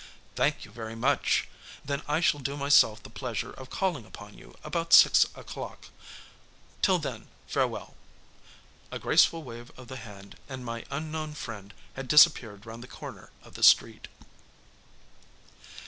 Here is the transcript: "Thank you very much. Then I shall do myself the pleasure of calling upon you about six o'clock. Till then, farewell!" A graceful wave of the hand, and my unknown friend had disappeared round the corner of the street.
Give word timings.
"Thank 0.33 0.65
you 0.65 0.71
very 0.71 0.95
much. 0.95 1.47
Then 1.85 2.01
I 2.07 2.21
shall 2.21 2.39
do 2.39 2.57
myself 2.57 3.03
the 3.03 3.09
pleasure 3.11 3.51
of 3.51 3.69
calling 3.69 4.03
upon 4.03 4.35
you 4.35 4.55
about 4.63 4.93
six 4.93 5.25
o'clock. 5.35 5.89
Till 6.81 6.97
then, 6.97 7.27
farewell!" 7.45 7.93
A 8.91 8.97
graceful 8.97 9.43
wave 9.43 9.71
of 9.77 9.89
the 9.89 9.97
hand, 9.97 10.37
and 10.49 10.65
my 10.65 10.85
unknown 10.89 11.35
friend 11.35 11.71
had 11.93 12.07
disappeared 12.07 12.65
round 12.65 12.81
the 12.81 12.87
corner 12.87 13.29
of 13.43 13.53
the 13.53 13.61
street. 13.61 14.07